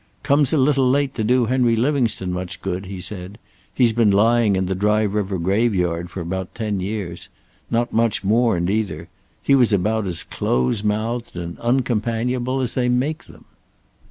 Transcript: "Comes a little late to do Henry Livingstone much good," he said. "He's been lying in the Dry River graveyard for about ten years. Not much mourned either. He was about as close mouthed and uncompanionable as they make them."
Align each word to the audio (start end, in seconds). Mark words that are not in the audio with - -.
"Comes 0.23 0.51
a 0.51 0.57
little 0.57 0.89
late 0.89 1.13
to 1.13 1.23
do 1.23 1.45
Henry 1.45 1.75
Livingstone 1.75 2.33
much 2.33 2.63
good," 2.63 2.87
he 2.87 2.99
said. 2.99 3.37
"He's 3.71 3.93
been 3.93 4.09
lying 4.09 4.55
in 4.55 4.65
the 4.65 4.73
Dry 4.73 5.03
River 5.03 5.37
graveyard 5.37 6.09
for 6.09 6.21
about 6.21 6.55
ten 6.55 6.79
years. 6.79 7.29
Not 7.69 7.93
much 7.93 8.23
mourned 8.23 8.71
either. 8.71 9.09
He 9.43 9.53
was 9.53 9.71
about 9.71 10.07
as 10.07 10.23
close 10.23 10.83
mouthed 10.83 11.35
and 11.37 11.59
uncompanionable 11.59 12.63
as 12.63 12.73
they 12.73 12.89
make 12.89 13.25
them." 13.25 13.45